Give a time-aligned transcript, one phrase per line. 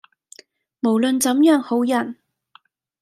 [0.79, 2.15] 無論怎樣好人，